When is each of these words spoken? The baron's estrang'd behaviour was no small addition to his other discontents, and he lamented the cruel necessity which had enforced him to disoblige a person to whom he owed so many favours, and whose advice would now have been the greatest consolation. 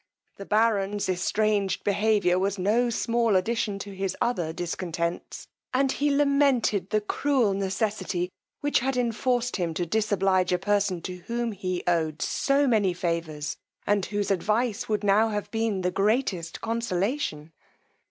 The 0.37 0.47
baron's 0.47 1.05
estrang'd 1.07 1.77
behaviour 1.83 2.39
was 2.39 2.57
no 2.57 2.89
small 2.89 3.35
addition 3.35 3.77
to 3.77 3.93
his 3.93 4.17
other 4.19 4.51
discontents, 4.51 5.47
and 5.75 5.91
he 5.91 6.09
lamented 6.09 6.89
the 6.89 7.01
cruel 7.01 7.53
necessity 7.53 8.31
which 8.61 8.79
had 8.79 8.97
enforced 8.97 9.57
him 9.57 9.75
to 9.75 9.85
disoblige 9.85 10.51
a 10.51 10.57
person 10.57 11.03
to 11.03 11.17
whom 11.27 11.51
he 11.51 11.83
owed 11.85 12.19
so 12.23 12.65
many 12.65 12.95
favours, 12.95 13.57
and 13.85 14.07
whose 14.07 14.31
advice 14.31 14.89
would 14.89 15.03
now 15.03 15.29
have 15.29 15.51
been 15.51 15.81
the 15.81 15.91
greatest 15.91 16.61
consolation. 16.61 17.53